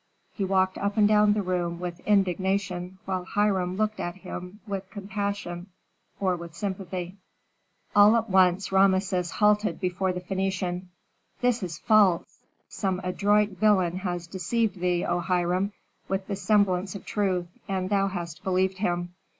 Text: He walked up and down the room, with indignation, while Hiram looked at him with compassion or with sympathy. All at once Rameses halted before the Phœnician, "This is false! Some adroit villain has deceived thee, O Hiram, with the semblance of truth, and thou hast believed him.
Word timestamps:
He 0.33 0.43
walked 0.43 0.79
up 0.79 0.97
and 0.97 1.07
down 1.07 1.33
the 1.33 1.43
room, 1.43 1.79
with 1.79 1.99
indignation, 2.07 2.97
while 3.05 3.23
Hiram 3.23 3.77
looked 3.77 3.99
at 3.99 4.15
him 4.15 4.59
with 4.65 4.89
compassion 4.89 5.67
or 6.19 6.35
with 6.35 6.55
sympathy. 6.55 7.17
All 7.95 8.15
at 8.15 8.27
once 8.27 8.71
Rameses 8.71 9.29
halted 9.29 9.79
before 9.79 10.11
the 10.11 10.19
Phœnician, 10.21 10.87
"This 11.41 11.61
is 11.61 11.77
false! 11.77 12.39
Some 12.67 12.99
adroit 13.03 13.49
villain 13.59 13.97
has 13.97 14.25
deceived 14.25 14.79
thee, 14.79 15.05
O 15.05 15.19
Hiram, 15.19 15.71
with 16.07 16.25
the 16.25 16.35
semblance 16.35 16.95
of 16.95 17.05
truth, 17.05 17.45
and 17.67 17.91
thou 17.91 18.07
hast 18.07 18.43
believed 18.43 18.79
him. 18.79 19.13